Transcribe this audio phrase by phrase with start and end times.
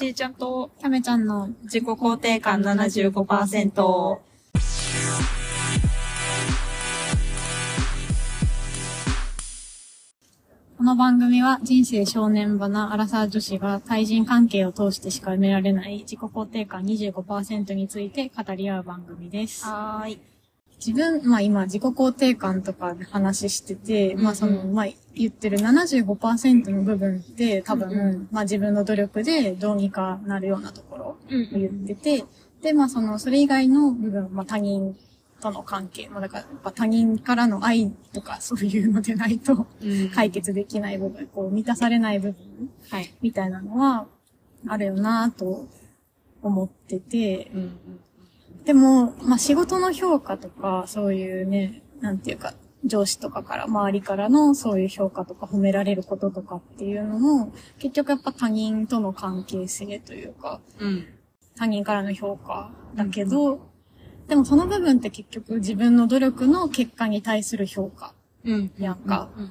[0.00, 3.74] ちーちゃんとキャメちゃんの自己肯定感75%。
[3.82, 4.22] こ
[10.78, 19.66] の番組は人生正念場なアラサー女子が対人関係を通してしか埋められない自己肯定感25%について語り合う番組です。
[19.66, 20.29] はーい。
[20.84, 32.24] 自分、まあ今自己肯定感とかで話してて、まあその、うんまあ言ってる75%の部分って多分、まあ自分の努力でどうにかなるようなところうんを言ってて、
[32.62, 34.96] で、まあその、それ以外の部分、まあ他人
[35.40, 40.10] との関係、まあだからやっぱ他人からの愛とかそういうのでないとうん。
[40.10, 43.14] 解決できない部分、こう満たされない部分はい。
[43.20, 44.06] みたいなのは
[44.66, 45.68] あるよなと
[46.42, 47.78] 思ってて、うん
[48.64, 61.06] でも、まあ仕事の評価とか、そういうね、なんていうか、上司とかから、周りからのそういう評価とか褒められることとかっていうのも、結局やっぱ他人との関係性というか、うん。
[61.56, 63.70] 他人からの評価だけど、
[64.28, 68.14] でもその部分って結局自分の努力の結果に対する評価。
[68.44, 68.72] うん。
[68.78, 69.46] やんかうん。
[69.46, 69.48] っ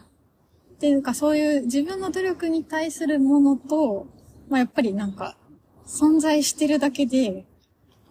[0.80, 4.08] ていうかそういう自分の努力に対するものと、
[4.50, 5.38] まあやっぱりなんか、
[5.86, 7.46] 存在してるだけで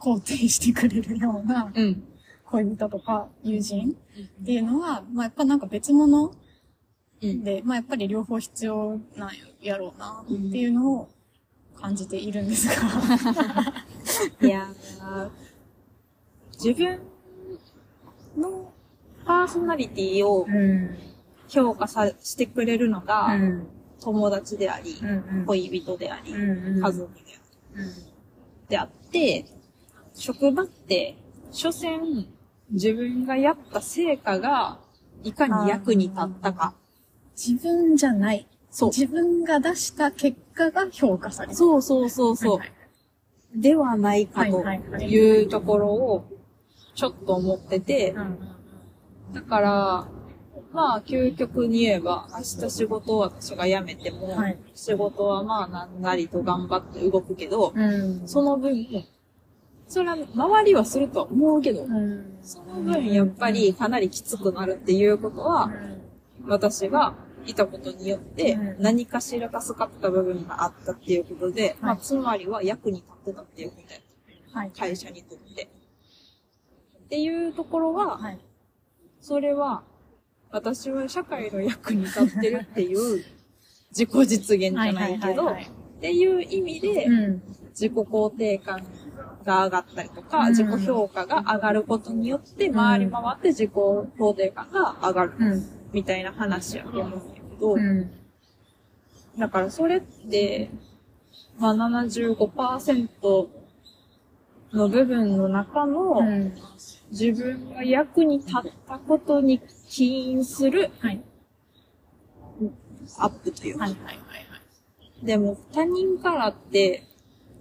[0.00, 2.02] 肯定してくれるようなうん。
[2.44, 3.96] 恋人とか友人
[4.42, 6.32] っていうのは、まあやっぱなんか別物
[7.20, 7.44] うん。
[7.44, 11.08] で、まあやっぱり両方必要なんやろうなっていうのを
[11.74, 12.74] 感じているんですが。
[14.40, 15.30] いやー
[16.54, 16.98] 自分
[18.36, 18.72] の
[19.24, 20.96] パーソナリティをうん。
[21.48, 23.66] 評価さしてくれるのが、うん。
[24.00, 25.44] 友達であり、うん。
[25.46, 27.24] 恋人であり、うん家族であ
[27.76, 27.82] り。
[27.82, 27.92] うん。
[28.68, 29.44] であって、
[30.18, 31.16] 職場って、
[31.52, 32.26] 所詮、
[32.70, 34.78] 自分がやった成果が、
[35.24, 36.74] いかに役に立ったか。
[37.36, 38.46] 自分じゃない。
[38.70, 38.90] そう。
[38.90, 41.54] 自分が出した結果が評価される。
[41.54, 42.58] そうそうそうそう。
[42.58, 42.72] はい
[43.54, 46.24] ではないかとはいはいはいいうところを、
[46.94, 48.26] ちょっと思ってて、はい
[49.34, 50.08] だから、
[50.72, 58.26] まあ、究極に言えば、明日仕事を私が辞めても、はい仕事はまあ、なんなりと頑張って動くけど、うん。
[58.26, 58.74] その分、
[59.88, 62.38] それは周りはするとは思うけど、うん。
[62.42, 65.70] その分やっぱりかなりきつくなるっていうことは、
[66.46, 67.14] 私が
[67.46, 74.00] いたことによってうん何かしら助かった部分があったっていうことで、まあ、つまりは役に立ってたっていうことや
[74.52, 74.70] はい。
[74.70, 75.68] 会社にとって。
[76.98, 78.38] っていうところは、はい。
[79.20, 79.82] それは、
[80.50, 83.24] 私は社会の役に立ってるっていう
[83.90, 85.56] 自己実現じゃないけど、っ
[86.00, 87.42] ていう意味で、うん。
[87.70, 88.82] 自己肯定感
[89.44, 95.66] が上がったりとか、うん自己評価が上がることによって、回り回って自己肯定感が上がる、うん。
[95.92, 98.10] みたいな話やと思うんだけど、うん。
[99.38, 100.70] だからそれって、
[101.58, 103.48] まあ75%
[104.72, 106.52] の部分の中の、うん。
[107.10, 111.22] 自分が役に立ったことに起因するはい。
[113.18, 113.88] アップというか。
[115.22, 117.07] でも他人からって、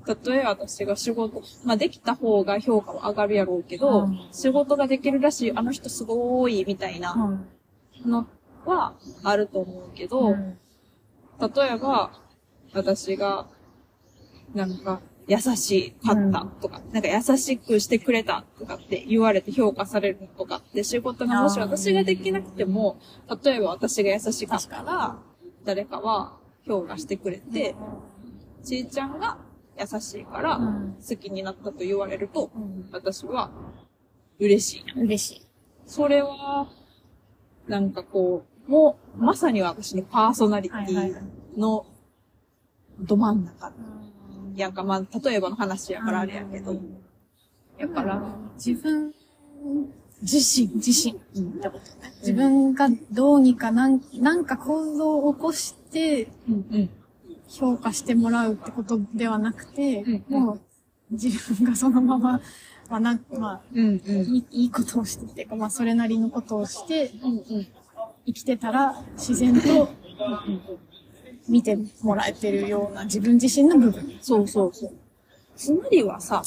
[0.07, 8.09] 例えば私が仕事、まあできた方が評価は上がるやろうけど、うん仕事ができるらしい、あの人すごい、みたいなうん。
[8.09, 8.27] の
[8.65, 10.57] はあると思うけど、ん。
[11.39, 12.11] 例えば、
[12.73, 13.47] 私が、
[14.53, 22.97] なんか、優しかったとか、なんか優しくしてくれたとかって言われて評価されるとかって仕事がもし私ができなくても、
[23.43, 25.17] 例えば私が優しかったら、
[25.65, 27.75] 誰かは評価してくれて、
[28.63, 29.37] ちーちゃんが
[29.79, 33.51] 優しいからうん好きになったと言われると、うん私は
[34.39, 35.01] 嬉しいな。
[35.01, 35.47] 嬉しい。
[35.85, 36.67] それは、
[37.67, 41.15] なんかこう、もう、まさに私のパーソナリティ
[41.57, 41.85] の
[42.99, 43.73] ど真ん中。
[44.55, 46.75] やんか、まあ、例えばの話やからあれやけど。
[47.77, 49.13] やから、自分
[50.21, 52.11] 自身、自身ってことね。
[52.21, 56.89] 自分がどうにかなん、なんか行動を起こしてうんうん。
[57.47, 60.61] 評価してもらうってことではなくて、うんもう
[61.09, 62.41] 自分がそのまま、
[62.89, 64.35] まあなんまあ、うんうん。
[64.35, 67.67] いいいいことをしてっていうか、まあそれなりのことをしてうんうん。
[68.25, 69.89] 生きてたら自然と
[71.47, 74.17] 見てもらえてるような自分自身の部分。
[74.21, 74.93] そうそうそう。
[75.55, 76.43] つまりはさ、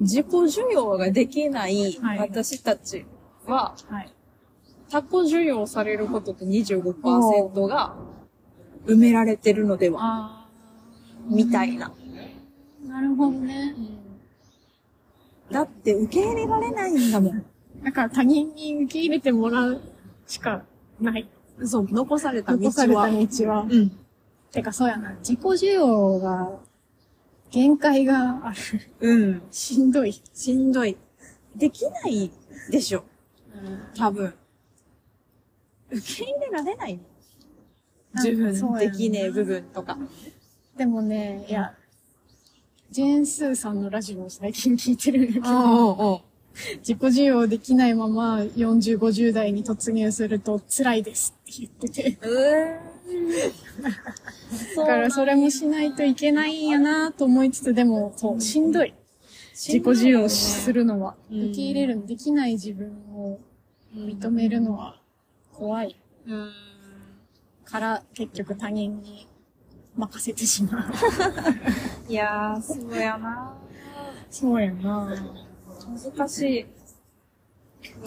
[0.00, 3.06] 自己需要ができないはい私たち
[3.46, 4.12] は、はい。
[4.90, 7.94] 他己需要されることと25%が
[8.86, 10.48] 埋められてるのでは、あ
[11.28, 11.86] みたいな。
[11.86, 13.74] あ、なるほどね。
[15.50, 17.44] だって受け入れられないんだもん。
[17.82, 19.80] だから他人に受け入れてもらう
[20.26, 20.64] しか
[21.00, 21.28] ない。
[21.64, 22.62] そう、残された道は。
[22.64, 23.66] 残された道は。
[23.68, 23.90] うん。
[24.50, 26.58] てかそうやな、自己需要が、
[27.50, 28.56] 限界がある。
[29.00, 29.42] うん。
[29.50, 30.22] しんどい。
[30.34, 30.96] しんどい。
[31.56, 32.30] できない
[32.70, 33.04] でしょ。
[33.96, 34.34] 多分。
[35.90, 37.02] 受け入れられないの。
[38.14, 39.98] 自分できねえ部分とか。
[40.76, 41.74] でもね、いや、
[42.90, 46.22] ジェーンスーさんのラジオを最近聞いてるんだけど、
[46.78, 52.18] 自己需要できないまま40、50代に突入すると辛いですって言ってて。
[54.76, 58.94] だからそれもしないといけないんやなと思いつつ、でも、そう、しんどい。
[59.54, 61.16] 自己需要するのは。
[61.30, 63.38] うん受け入れる、できない自分を
[63.94, 65.00] 認めるのは
[65.52, 65.96] 怖い
[66.26, 66.50] うん。
[67.68, 69.28] から、結局他人に
[69.94, 70.92] 任せてしまう。
[72.10, 73.54] いやー、そうやな
[74.30, 75.14] そうやな
[76.16, 76.66] 難しい。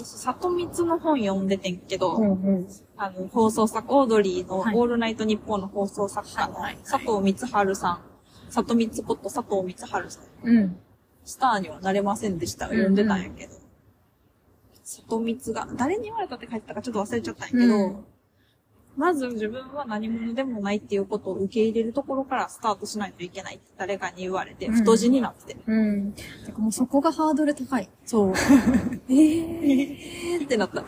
[0.03, 2.67] 里光の本読んでてんけど、うんうん。
[2.97, 8.01] あの、放送作、オードリーのオはいールナイトニッポンの放送作家の佐藤光春さん、
[8.49, 10.77] 里光こと佐藤光春さん、うん。
[11.23, 12.67] スターにはなれませんでした。
[12.67, 13.53] うんうん読んでたんやけど。
[14.83, 18.05] 里光が、誰に言われたって書いてたかちょっと忘れちゃったんやけど、うん
[18.97, 25.55] まず自分は何者でもないっていうことを受け入れるところからスタートしないといけないって誰かに言われて、うん太字になって。
[25.65, 26.11] うん。
[26.11, 27.89] てかもうそこがハードル高い。
[28.05, 28.33] そう。
[29.09, 30.83] えーってなった。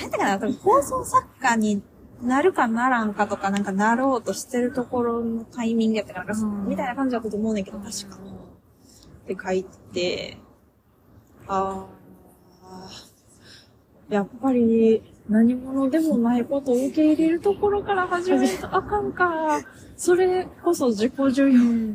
[0.00, 1.82] なんだかな、多分放送作家に
[2.22, 8.16] なるかならんかとか、なんかなろうとしてるところのタイミングやったから、うんみたいな感じだったと思うねんけど、確か。
[8.16, 10.38] って書いてて、
[11.48, 19.60] あー、やっぱり何者でもないことを受け入れるところから始めるとあかんか。
[19.96, 21.94] それこそ自己需要。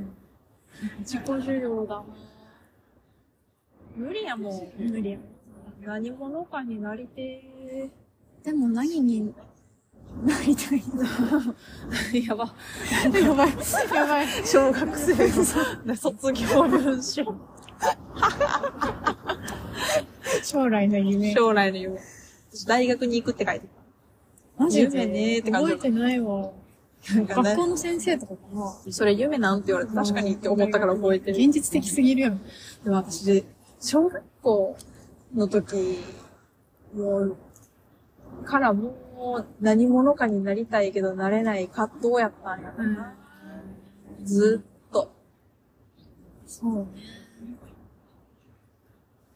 [0.99, 2.03] 自己需要だな。
[3.95, 4.71] 無理やもん。
[4.77, 5.17] 無理や。
[5.81, 7.89] 何者かになりて
[8.43, 9.33] でも何に
[10.23, 11.03] なりたいの？
[11.03, 12.27] ー。
[12.27, 12.53] やば。
[13.13, 13.49] やばい。
[13.93, 14.27] やばい。
[14.45, 15.13] 小学生
[15.85, 17.23] の卒業文章。
[20.43, 21.33] 将来の夢。
[21.33, 21.99] 将来の夢。
[22.51, 23.67] 私大学に行くって書いて
[24.57, 25.01] マジで？
[25.01, 26.51] 夢ねーって感じ覚えてないわ。
[27.03, 27.15] た。
[27.15, 28.75] なんかね、学校の先生とかかな。
[28.91, 31.37] それ夢なんて言われて確かにって思ったから覚えてる。
[31.37, 32.33] 現実的すぎるよ。
[32.83, 33.43] でも私、
[33.79, 34.77] 小学校
[35.33, 35.99] の時、
[36.93, 37.37] もう、
[38.45, 38.93] からも
[39.39, 43.15] う何者かになりたいけどなれない葛藤やったんやろな。
[44.23, 45.11] ずっと。
[46.45, 46.85] そうね。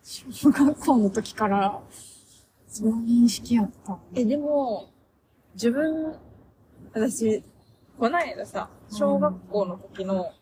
[0.04, 1.82] 小学校の時から、
[2.76, 3.98] その認識やった。
[4.16, 4.90] え、でも、
[5.54, 6.14] 自分、
[6.94, 7.42] 私、
[7.98, 10.34] こない間さ、小学校の時の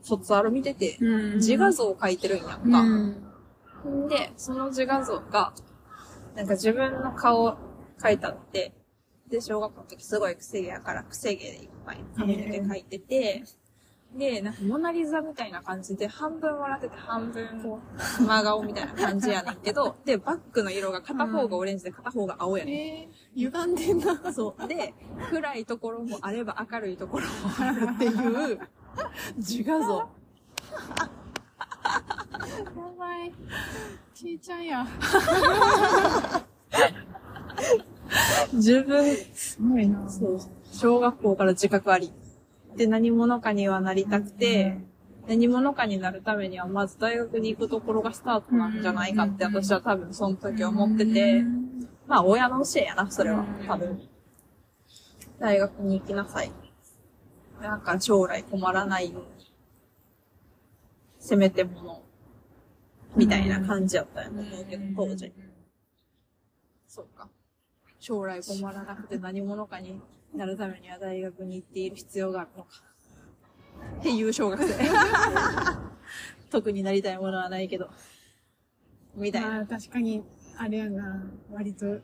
[0.00, 2.80] 卒アル見てて、うん自画像を描いてるんやんか。
[3.84, 4.04] うん。
[4.04, 5.52] んで、その自画像が、
[6.36, 7.58] なんか自分の顔
[7.98, 8.72] 描いたって、
[9.28, 13.42] で、小学校の時すごい癖毛やから、癖毛でいっぱい髪の毛描いてて、
[14.16, 17.46] で、なんかモナリザみたいな感じで、半分笑ってて半分
[18.26, 22.74] 真顔みたいな感じやねんけど、 で、バッグの色が片方がオレンジで片方が青やねん。
[22.74, 24.32] えー、歪んでんな。
[24.32, 24.68] そう。
[24.68, 24.94] で、
[25.30, 28.60] 暗いところもあれば明るいところもあるっていう
[29.36, 29.98] 自画像。
[29.98, 30.08] や
[32.98, 33.32] ばい。
[34.14, 34.86] ちいちゃんや。
[38.54, 40.08] 自分、すごいな。
[40.08, 40.40] そう。
[40.72, 42.12] 小学校から自覚あり。
[42.76, 44.78] で、何者かにはなりたくて、
[45.26, 51.42] 何者かになるためには、まず大学に行くところがスタートなんじゃないかって私は多分その時思ってて、
[52.06, 53.44] まあ親の教えやな、それは。
[53.66, 54.00] 多分。
[55.38, 56.52] 大学に行きなさい。
[57.60, 59.52] なんか将来困らないように。
[61.18, 62.02] せめてもの。
[63.16, 65.32] みたいな感じやったんやと思うけど、当時。
[66.86, 67.28] そうか。
[67.98, 70.00] 将来困らなくて何者かに
[70.34, 72.70] なるためには大学に行っている必要があるのか。
[74.00, 74.74] っていう小学生。
[76.50, 77.88] 特になりたいものはないけど。
[79.14, 79.48] みたいな。
[79.48, 80.22] まあ、確かに、
[80.58, 81.22] あれやな。
[81.50, 82.00] 割と、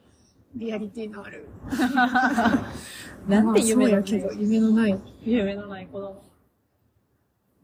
[0.55, 1.49] リアリティのある。
[3.29, 5.01] なんて夢やけど、夢のない。
[5.25, 6.23] 夢のない子供。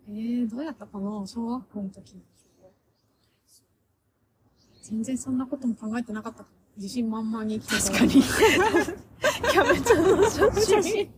[0.08, 1.26] えー、どうやったかな？
[1.26, 2.22] 小学校の時。
[4.82, 6.57] 全然そんなことも考えてなかったかも。
[6.78, 7.60] 自信満々に。
[7.60, 8.12] 確かに。
[8.12, 11.10] キャベツの写真。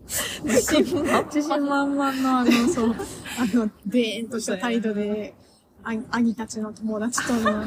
[0.44, 2.94] 自信満自信満々のあの、そう、
[3.38, 5.34] あの、でーんとした態度で、
[5.82, 7.64] あ兄たちの友達との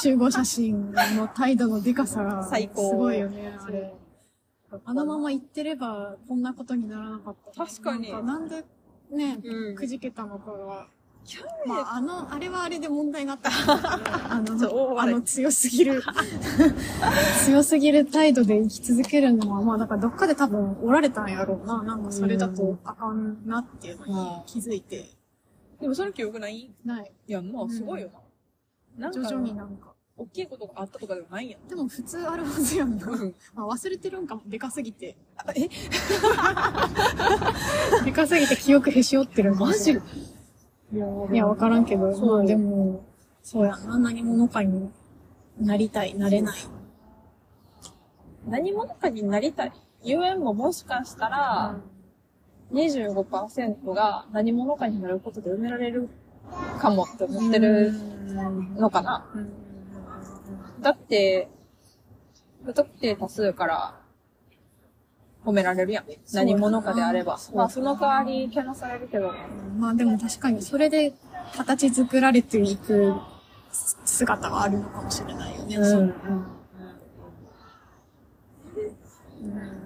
[0.00, 3.92] 集合写真の態度のデカさが、最高すごいよね、あれ。
[4.84, 7.66] あのまま行ってれば、こんなことにならなかった。
[7.66, 8.64] 確かになんかなんで、
[9.10, 10.86] ね、うんくじけたのかが
[11.66, 13.50] まあ、あの、あれはあれで問題があった。
[14.32, 16.02] あの、あの強すぎる、
[17.44, 21.82] 強すぎる態度で生き続けるのは、まあ、だからどっかで多分おられたんやろうな。
[21.82, 25.10] なんかそれだとあかんなっていうのに気づいて
[25.80, 26.70] でもその記憶ない？
[26.84, 27.12] ない。
[27.26, 28.10] いや、まあ、すごいよ
[28.98, 29.10] な。
[29.10, 29.94] なんか徐々になんか。
[30.20, 31.68] 大きいことがあったとかではないんやん。
[31.68, 33.06] でも普通あるはずやんな。
[33.06, 35.16] うんまあ、忘れてるんかも、でかすぎて。
[35.54, 35.68] え？
[38.04, 40.02] でかすぎて記憶へし折ってるんかもしれん
[40.92, 40.96] い
[41.36, 42.36] や、わからんけど、そう。
[42.38, 43.04] まあでも、
[43.42, 44.90] そうやな、何者かに
[45.60, 46.58] なりたい、なれない。
[48.46, 49.72] 何者かになりたい。
[50.02, 51.76] ゆえんももしかしたら、
[52.72, 56.08] 25%が何者かになることで埋められる
[56.78, 57.92] かもって思ってる
[58.76, 59.26] のかな。
[60.80, 61.48] だって、
[62.64, 64.00] 不特定多数から
[65.48, 66.04] 褒められるやん。
[66.34, 67.38] 何者かであれば。
[67.54, 69.32] まあ、その代わり、けなされるけど、
[69.78, 71.14] まあでも確かにそれで
[71.56, 73.14] 形作られていく
[74.04, 75.76] 姿はあるのかもしれないよね。
[75.76, 76.00] そう。
[76.00, 76.58] うん。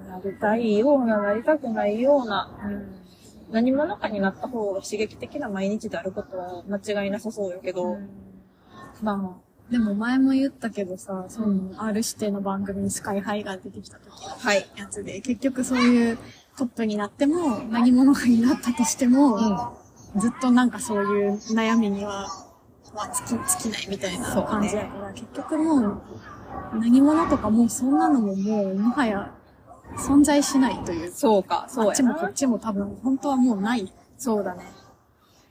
[0.09, 2.51] なりたいような、なりたくないような、
[3.53, 7.99] 何者かになった方が刺激的な毎日であることは間違いなさそうやけど、
[9.01, 9.39] ま
[9.73, 14.11] でも前も言ったけどさ、その、R 指定の番組にスカイハイが出てきた時
[14.47, 14.67] はい。
[14.77, 16.19] やつで、結局そういう
[16.59, 19.75] トップになっても、何者かになったとしても、
[20.17, 22.29] ずっとなんかそういう悩みには、
[22.95, 26.03] まあ、尽き、尽きないみたいな感じやから、結局もう、
[26.79, 29.33] 何者とかもうそんなのももう、もはや、
[29.97, 31.11] 存在しないという。
[31.13, 32.33] そうか、そうやあっちもこっな。
[32.35, 33.91] ちも多分、本当はもうない。
[34.19, 34.65] そうだね。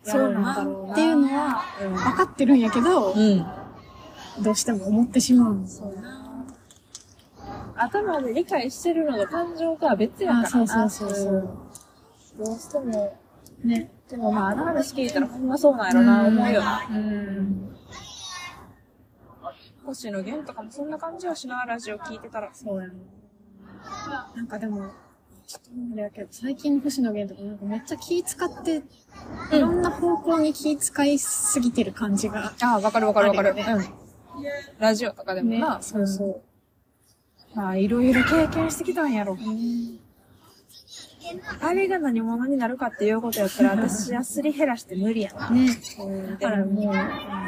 [0.03, 0.93] そうなんだろうな。
[0.93, 3.45] っていうのは、分かってるんやけど、うん。
[4.39, 5.93] どうしても思ってしまうんですよ。
[7.75, 10.85] 頭で理解してるのと感情とは別やからな。
[10.85, 11.57] あそうそうそう
[12.37, 13.17] どうしても、
[13.63, 13.91] ね。
[14.09, 16.87] でもまあ、あの話聞いたらほんまそうなんやろな、思うよな。
[16.89, 17.75] うん。
[19.85, 22.49] 星野源とかもそんな感じはしな、ラジオ聞いてたら。
[22.53, 22.93] そうやね。
[24.35, 24.91] なんかでも、
[25.47, 28.83] ちょっとあれやけど、最近の星野源とかなんかめっちゃ気使って、
[29.51, 32.53] いろんな方向に気使いすぎてる感じが。
[32.61, 33.49] ああ、わかるわかるわかる。
[33.51, 34.00] うん。
[34.79, 36.41] ラジオとかでもな、そうそう。
[37.53, 39.37] まあ、いろいろ経験してきたんやろ。
[41.61, 45.49] あれが何者になるかっていうことやったら、私はすり減らして無理やな。
[45.49, 45.67] ね。
[45.99, 46.95] うんだからもう、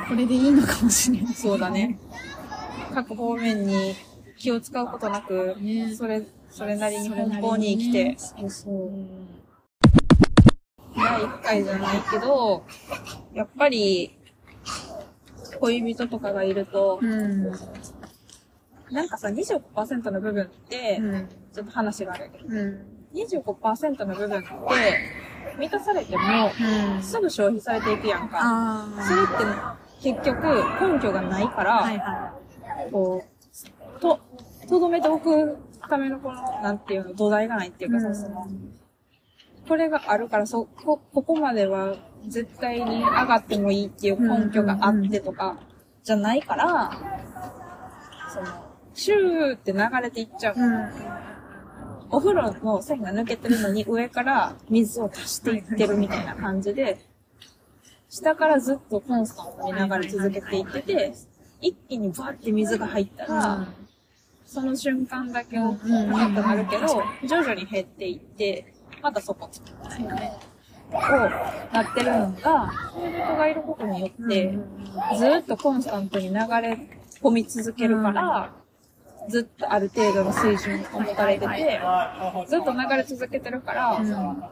[0.07, 1.33] これでいいのかもしれない。
[1.33, 1.97] そうだね。
[2.93, 3.95] 各方面に
[4.37, 8.91] 気を使うことなく、ねそれ、それなりに奔放に生きて、そうそう。
[10.95, 12.63] 第一回じゃないけど、
[13.33, 14.15] やっぱり、
[15.63, 17.51] 恋人とかがいると、うん。
[18.91, 21.29] なんかさ、25%の部分って、うん。
[21.53, 22.85] ちょっと話があるけど、うん。
[23.13, 24.47] 25%の部分って、
[25.57, 26.51] 満たされても、
[26.95, 27.01] うん。
[27.01, 28.39] すぐ消費されていくやんか。
[28.41, 29.25] あそれっ
[30.01, 30.43] て、結局、
[30.95, 32.33] 根拠がないから、はいは
[32.91, 33.23] こ
[33.97, 34.19] う、と、
[34.67, 35.57] とどめておく
[35.89, 37.89] ためのこの、なんていうの、土台がないっていい。
[37.89, 38.47] うかさ、その、
[39.65, 41.95] これがあるから、そ、こ、ここまでは
[42.27, 45.57] 絶対に上がってもいいっていう根拠があってとか、
[46.03, 46.91] じゃないから、
[48.33, 48.47] その、
[48.93, 50.55] シューって流れていっちゃう。
[50.57, 50.89] うん。
[52.09, 56.99] お風呂の線が抜けてるのに 上から水を足していってるみたいな感じで、
[58.09, 61.13] 下からずっとコンスタントに流れ続けていってて、
[61.59, 63.67] 一気にバーって水が入ったら、
[64.45, 69.61] その瞬間だけを高くなるけど、徐々に減っていって、またそこそ
[70.03, 70.37] うね。
[70.93, 70.99] を
[71.73, 74.57] なってるのが、恋人がいることによって、
[75.17, 76.77] ずっとコンスタントに流れ
[77.21, 78.53] 込み続けるから、
[79.29, 81.81] ずっとある程度の水準を保たれてて、
[82.47, 84.01] ずっと流れ続けてるから、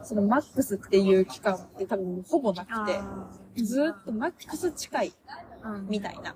[0.02, 5.12] そのマックスっていう期間って多分ほぼなくて、ずっとマックス近い
[5.64, 6.34] うんみたいな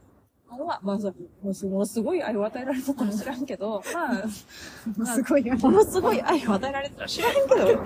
[0.56, 5.16] のは、まあもうすものすごい愛を与えられたかもしらんけど、 まあ。
[5.56, 7.84] ものすごい愛を与えられたら知らんけど。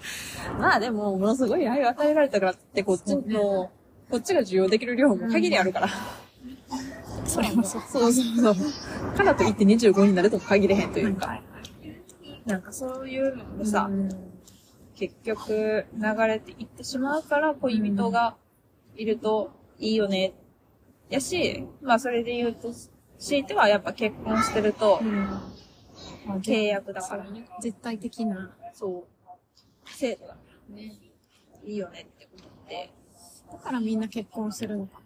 [0.58, 3.70] まあでも、ものすごい愛を与えられたからって、こっちの、
[4.10, 5.88] こっちが需要できる量も限りあるから。
[7.24, 7.82] それもそう。
[7.82, 8.64] そうそうそ
[9.12, 9.16] う。
[9.16, 11.40] からといって25になるとも限れへんというか。
[12.46, 13.90] なんかそういうのもさ、
[14.94, 18.36] 結局流れていってしまうから恋人が
[18.96, 20.32] いるといいよね。
[21.10, 22.72] やし、まあそれで言うと、
[23.18, 25.00] 強いてはやっぱ結婚してると
[26.28, 27.48] まあ契約だからね。
[27.60, 28.54] 絶対的な。
[28.72, 29.17] そう。
[29.94, 30.40] 制度だか
[30.70, 30.98] らね。
[31.64, 32.92] いいよねって思って。
[33.52, 35.00] だからみんな結婚するのか。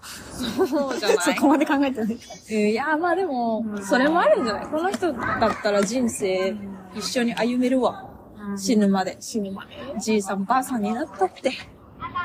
[0.00, 1.18] そうじゃない？
[1.18, 2.18] そこまで考えてない。
[2.50, 4.66] えいや、まあでも、それもあるんじゃない？
[4.66, 6.56] この人だったら人生
[6.94, 8.08] 一緒に歩めるわ。
[8.56, 9.16] 死ぬまで。
[9.20, 9.72] 死ぬまで。
[9.98, 11.52] じいさんばあさんになったって。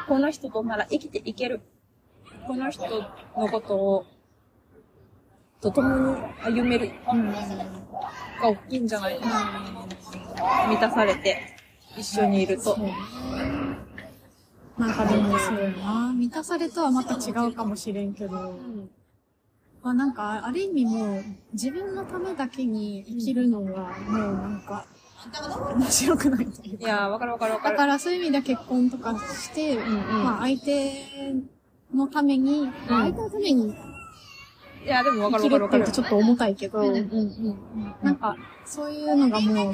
[0.07, 1.61] この人となら生きていける。
[2.45, 2.83] この人
[3.37, 4.05] のことを、
[5.61, 6.91] と共に歩める。
[7.11, 7.31] うん。
[7.31, 7.39] が
[8.43, 9.19] 大きいんじゃない？
[9.19, 9.87] かな。
[10.69, 11.55] 満たされて、
[11.97, 12.77] 一緒にいると。
[14.77, 16.13] なんかでもそうやな。
[16.13, 18.89] 満たされとはまた違うかもしれんけど、うん
[19.83, 24.85] まあなんか、ある意味もう、自分のためだけに生きるのが、もうなんか、
[25.75, 26.85] 面白くないというか。
[26.85, 27.77] いやー、わかるわかるわかる。
[27.77, 30.93] だからそういう意味では結婚とかして、んうんまあ相手
[31.93, 33.75] のために、相手のために
[34.85, 35.91] いや、でもわか生るわかるわかるきるって言うと。
[35.91, 39.73] ちょっと重たいけど、うんうんうんなんか、そういうのがもう、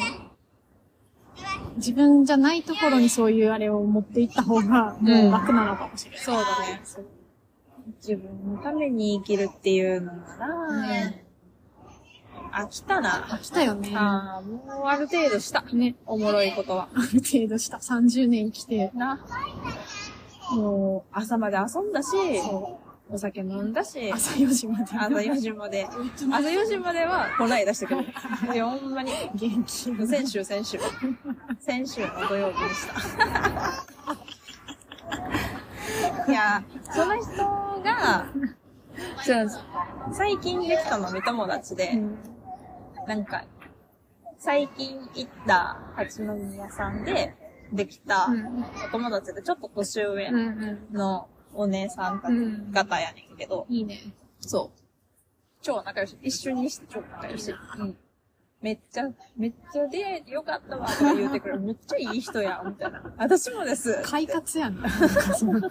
[1.77, 6.19] 自分じゃないところにそういうあれを持っていった方が、もう楽なのかもしれない。
[6.19, 6.81] そうだね。
[8.01, 11.25] 自分のために生きるっていうのなら、ね
[12.51, 13.27] 飽きたな。
[13.29, 13.91] 飽きたよね。
[13.96, 15.62] ああ、もうある程度した。
[15.74, 15.96] ね。
[16.05, 16.89] おもろいことは。
[16.93, 17.77] ある程度した。
[17.77, 19.19] 30年来て、な。
[20.55, 22.10] も朝まで遊んだし、
[23.12, 24.84] お酒飲んだしう、、朝4時まで。
[24.96, 25.86] 朝4時まで。
[25.86, 25.98] 朝
[26.48, 28.01] 4時まではこないだしたけど。
[28.54, 29.12] いや、ほんまに。
[29.34, 30.08] 元気。
[30.08, 30.80] 先週、先週。
[31.60, 32.94] 先週の土曜日でした。
[36.32, 37.32] いや、その人
[37.84, 38.28] が、
[39.24, 39.48] そう
[40.13, 42.18] 最近できた飲み友達で、うん
[43.08, 43.44] なんか、
[44.38, 47.36] 最近行った八宮さんで
[47.74, 51.38] できたうんお友達でちょっと年上うんうん。
[51.53, 54.00] のお姉さん方やねんけど、いいね。
[54.39, 54.79] そう。
[55.62, 56.18] 超仲良し。
[56.22, 57.53] 一緒にして超仲良し。
[57.77, 57.98] うん。
[58.62, 61.60] めっちゃ、めっちゃ出会えてよかったわ、とか言うてくる。
[61.60, 63.01] めっちゃいい人や、みたいな。
[63.18, 64.01] 私もです。
[64.03, 64.82] 快活やん。
[64.82, 65.62] なんかその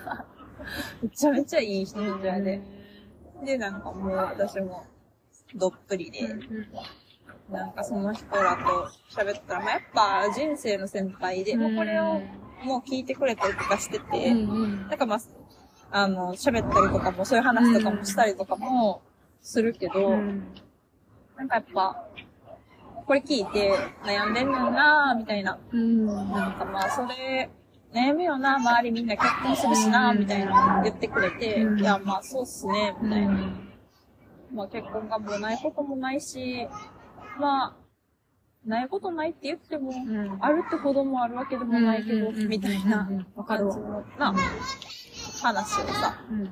[1.03, 2.63] めちゃめちゃいい人やで。
[3.45, 4.87] で、なんかもう私も、
[5.55, 6.35] どっぷりで、
[7.51, 12.21] なんかその人らと喋ったら、まあ、やっぱ人生の先輩で、もうこれを
[12.65, 15.21] もう聞いてくれたりとかしてて、なんかまあ、
[15.91, 19.03] あの、喋ったりとかも、そういう話とかもしたりとかも
[19.41, 20.45] するけど、うん。
[21.37, 22.05] なんかやっぱ、
[23.07, 23.73] これ聞いて
[24.05, 25.59] 悩んでんのよなみたいな。
[25.73, 26.07] うん。
[26.07, 27.49] なんかまあ、それ、
[27.95, 31.81] 悩むよな周りみんな結婚するしなみたいな言ってくれて、うん。
[31.81, 33.29] いや、まあそうっすね、みたいな。
[33.29, 33.69] うん。
[34.55, 36.69] まあ結婚がもうないこともないし、
[37.41, 37.77] まあ、
[38.67, 40.39] ないことないって言っても、ん。
[40.41, 43.09] あるって子供あるわけでもないけど、うんうんうんみたいな
[43.47, 44.35] 感じのな、
[45.41, 46.47] 話をさ、うん。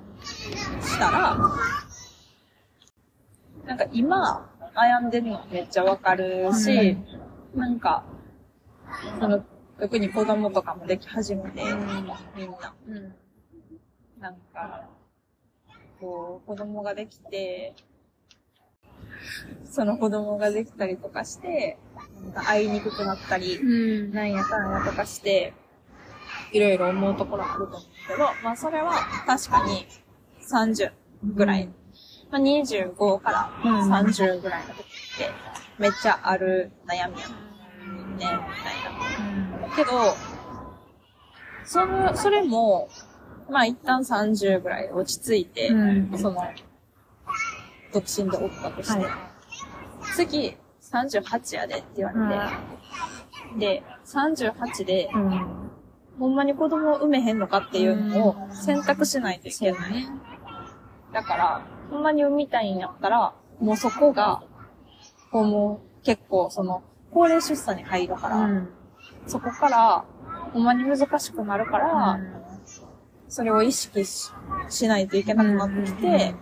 [0.83, 1.39] したら、
[3.67, 6.97] なんか今、悩んでるのめっちゃわかるし、
[7.55, 8.05] なんか、
[9.19, 9.45] その、
[9.81, 11.62] 特に子供とかもでき始めて、
[12.37, 12.75] みんな。
[12.87, 13.15] うん。
[14.21, 14.85] なんか、
[16.01, 17.75] こう、子供ができて、
[19.65, 21.79] その子供ができたりとかして、
[22.23, 24.12] なんか会いにくくなったり、うん。
[24.12, 25.53] なんやかんやとかして、
[26.53, 28.93] いろいろ思うところあると思うけど、まあそれは
[29.27, 29.87] 確かに
[30.49, 30.93] 30
[31.35, 31.69] ぐらい、
[32.31, 33.93] まあ25からうん。
[33.93, 34.83] 30ぐらいの時っ
[35.19, 35.31] て、
[35.79, 38.37] めっちゃある悩みやね、みたい
[39.69, 39.77] な。
[39.77, 39.91] けど、
[41.65, 42.89] その、それも、
[43.51, 45.75] まあ一旦30ぐらい落ち着いて、う
[46.15, 46.19] ん。
[46.19, 46.43] その、
[47.93, 49.37] 独身でおったとして、はい
[50.15, 52.19] 次、38やでって言われ
[53.59, 55.66] て、で、38で、うん
[56.19, 59.93] ほんまに子供を産めへんのかっていうのを選択しないといけない。
[59.93, 60.09] ね。
[61.13, 64.43] だから、ほんまに産みたいんやったら、もうそこが、
[65.31, 68.69] こうもう結構その、高齢出産に入るから、うん。
[69.27, 70.05] そこから、
[70.53, 72.21] ほんまに難しくなるから、
[73.29, 74.31] それを意識し
[74.69, 76.35] しないといけなくなってきて、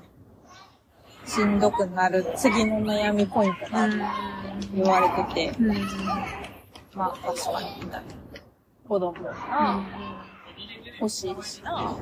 [1.27, 3.89] しんどくなる次の悩みポイントが
[4.75, 5.75] 言われてて、うん。
[6.95, 8.24] まあ確かにみたいな。
[8.87, 9.35] 子供が
[11.01, 11.97] 欲しいしな、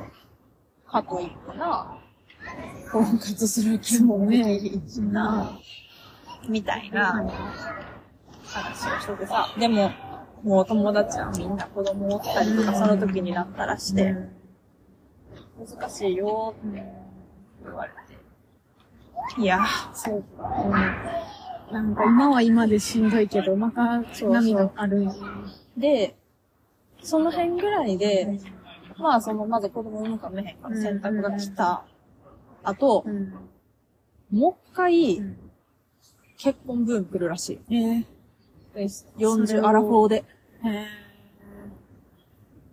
[0.86, 1.98] かといってな、
[2.90, 5.58] 婚活する気もできひんしな、
[6.48, 7.24] みたいな
[8.44, 9.90] 話をしててさ、でも、
[10.42, 14.14] もう友達はみんな子供おったりとか、その時になったらして、
[15.56, 16.82] 難しいよって
[17.64, 19.40] 言われて。
[19.40, 19.60] いや、
[19.94, 20.50] そうか。
[21.70, 25.06] なんか今は今でしんどいけど、また波がある。
[25.76, 26.16] で、
[27.02, 28.38] その辺ぐらいで、
[28.98, 31.84] まあその、まず子供産むか産めへんかの選択が来た
[32.62, 33.32] 後、うん。
[34.30, 35.36] もう一回うん
[36.38, 37.76] 結婚ブーム来るらしい。
[37.76, 38.04] え
[38.74, 40.24] 40アラフォーで。
[40.64, 40.86] ー、へ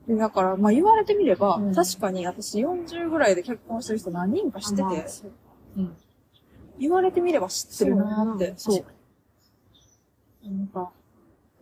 [0.08, 5.32] でだから、まあ言われてみれば、うん確かに私40ぐらいで結婚してる人何人か知ってて、まあそう
[5.78, 5.96] うん
[6.80, 8.54] 言われてみれば知ってるなーって。
[8.58, 8.86] そう。
[10.48, 10.92] なんか、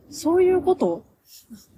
[0.09, 1.03] そういうこと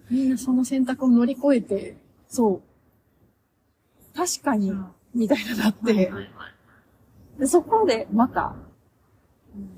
[0.10, 4.18] みんなその選択を乗り越えて、そう。
[4.18, 4.74] 確かに、
[5.14, 6.12] みたいななって、
[7.40, 8.56] でそこでまた、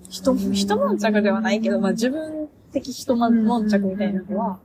[0.10, 4.60] 人、一悶着ではないけど、まあ自分的一悶着みたいなのは、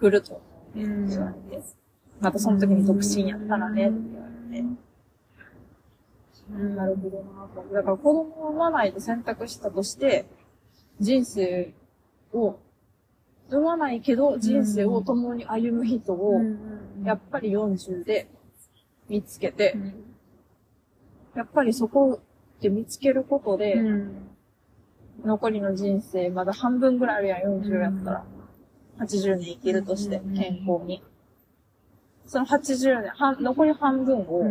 [0.00, 0.42] 来ると
[0.74, 1.62] うん言われて、
[2.20, 4.64] またその時に独身やったらね、って言われて、
[6.50, 7.74] うん、なるほどなと。
[7.74, 10.26] だから子供を産まないと選択したとして、
[11.00, 11.72] 人生
[12.32, 12.58] を、
[13.54, 16.40] 産まないけど人生を共に歩む人を、
[17.04, 18.28] やっぱり40で
[19.08, 19.76] 見つけて、
[21.34, 22.20] やっぱりそこ
[22.60, 23.76] で見つけることで、
[25.24, 28.24] 残りの人生まだ半分ぐらいあるやん、40やったら。
[28.98, 31.02] 80年生きるとして、健康に。
[32.26, 34.44] その80年、半残り半分を、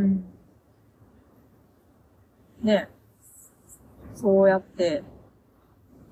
[2.62, 2.90] ね、
[4.16, 5.04] そうやって、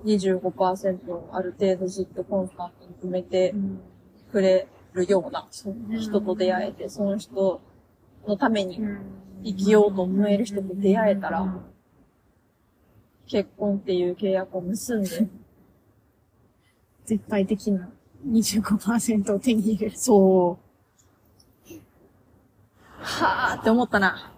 [0.04, 3.54] 25%をある程度ずっとコンスタントに埋めて
[4.32, 5.48] くれるような
[6.00, 7.62] 人と出会えて、その人
[8.28, 8.80] のために
[9.44, 11.62] 生きようと思える人と出会えたら、
[13.28, 15.10] 結婚っていう契約を結んで、
[17.06, 17.90] 絶対的な
[18.28, 19.98] 25%を手に入れる。
[19.98, 20.72] そう。
[23.00, 24.31] はぁって思ったな。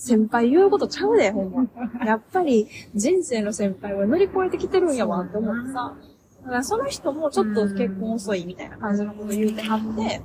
[0.00, 2.06] 先輩言うことちゃうで、ほんま。
[2.06, 5.96] やっぱり人生の先輩は乗り越えてきてるんやわって思ってさ。
[6.44, 10.22] だからその人もちょっと結婚遅いみたいな感じのこと言うてはって、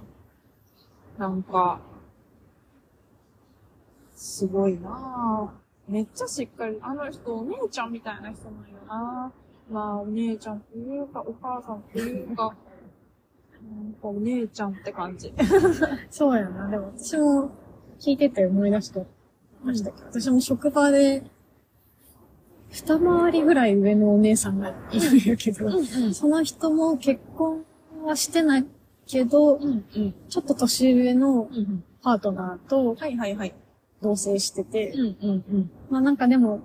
[1.18, 1.82] なんか、
[4.16, 5.92] すごいなぁ。
[5.92, 15.34] めっちゃしっかり、あの人お姉ちゃんみたいな人なんよなぁまあお姉ちゃんっていうか、お母さんっていうか、なんかお姉ちゃんって感じ。
[16.12, 16.70] そうやな。
[16.70, 17.50] でも私も
[18.00, 19.02] 聞いてて思い出した
[19.64, 21.24] ましたけど、私も職場で、
[22.70, 25.70] 二回りぐらい上のお姉さんがいるんやけど、
[26.14, 27.64] その人も結婚
[28.04, 28.66] はしてない
[29.06, 30.14] けど、うんうん。
[30.28, 33.54] ちょっと年上のうんパートナーとはいはいはい。
[34.02, 35.72] 同棲してて、うんうんうん。
[35.90, 36.62] まあなんかでも、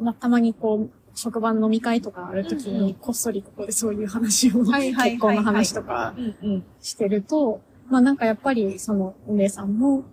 [0.00, 6.64] まあたまにこう、職場の飲み会とかあるときうんうんに、こっそりここでそういう話を、結婚の話とかうんうん。
[6.80, 10.04] してると、まあなんかやっぱりそのお姉さんも、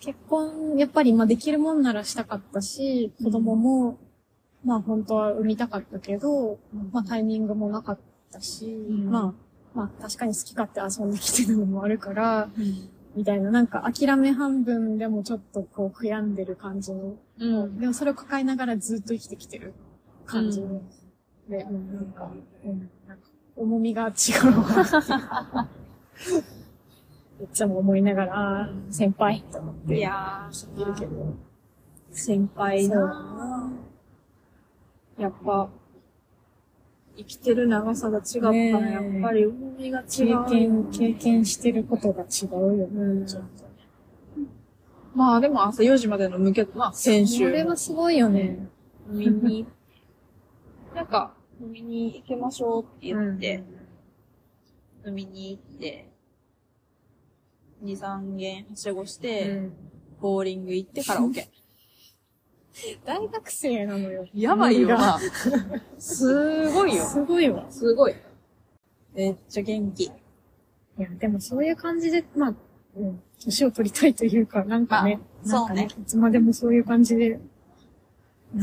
[0.00, 3.98] 結婚、やっぱりまあできるもんならしたかったし、子供も、
[4.64, 6.58] まあ本当は産みたかったけど、
[6.90, 7.98] まあタイミングもなかっ
[8.32, 9.10] たし、ん。
[9.10, 9.34] ま
[9.74, 12.88] あ、まあ確かに好き勝手遊んできてるのもあるから、うん。
[13.14, 17.78] みたいな、なんか諦め半分でもちょっとこう悔やんでる感じの、うん。
[17.78, 19.74] でもそれを抱えながらずっと生きてきてる
[20.24, 21.50] 感じの、うん。
[21.50, 22.30] で、うん、なんか、
[22.64, 24.12] うん、なんか重みが違
[24.48, 25.68] うわ。
[27.42, 29.96] いつも思いながら、先輩と思って。
[29.96, 31.12] いや聞いてるけど。
[31.12, 31.34] ー、
[32.10, 33.72] 先輩な
[35.18, 35.68] やっぱ、
[37.16, 40.44] 生きてる長さが違ったら、やっぱり重みが違経う。
[40.44, 43.02] 験、経験してることが違うよね。
[43.02, 43.64] うんちょっと
[45.14, 47.50] まあでも朝4時までの向け、まあ先そ週。
[47.50, 48.68] れはすごいよね。
[49.10, 49.66] 飲みに、
[50.94, 53.64] なんか、飲みに行きましょうって言って、
[55.06, 56.09] 飲みに行って、
[57.82, 59.72] 2、3軒はしごして、うん
[60.20, 61.48] ボーリング行ってカラオケ。
[63.04, 64.26] 大学生なのよ。
[64.32, 65.18] やばいよな。
[65.98, 67.04] すごいよ。
[67.04, 67.66] すごいわ。
[67.70, 68.14] すごい。
[69.14, 70.04] めっちゃ元気。
[70.04, 70.10] い
[70.98, 72.54] や、でもそういう感じで、まあ、
[72.96, 77.40] うん、年を取りたいというか、なんかね、まあなんかねそういつまでもそういう感じで、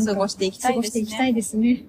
[0.06, 1.86] 過ごしていきたいですね過ごしていきたいですね。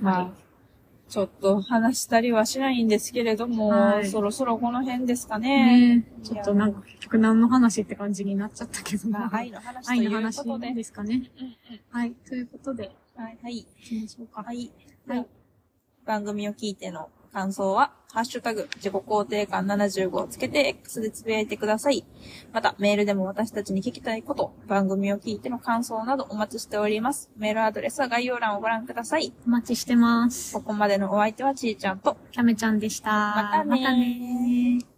[0.00, 0.30] まあ、
[1.08, 5.98] ちょっと話したりはしないんですけれども、はいそろそろこの辺ですかね。
[5.98, 10.74] ねちょっとなんか結局何の話って感じになっちゃったけど、まあ、愛の話と愛のいうこ話とで。
[10.74, 11.30] ですかね。
[11.40, 13.66] うんはい、ということで、うんはい、はい。
[13.82, 14.42] 行きましょうか。
[14.42, 14.72] はい。
[15.06, 15.26] はい
[16.06, 22.02] 番組を聞いての感想は、ハッシュタグ、自己肯定感75をつけて X でつぶやいてください。
[22.50, 27.30] また、メールでも私たちに聞きたいこと、番組を聞いての感想などお待ちしております。
[27.36, 29.34] メールアドレスは概要欄をご覧ください。
[29.46, 30.54] お待ちしてます。
[30.54, 33.10] ここまでのお相手はちーちゃんと、キャメちゃんでした。
[33.10, 34.95] またねー